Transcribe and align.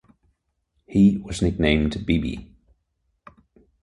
He 0.87 1.17
was 1.19 1.43
nicknamed 1.43 2.07
"Bebe". 2.07 2.51